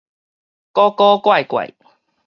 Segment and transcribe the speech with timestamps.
[0.73, 1.75] 古古怪怪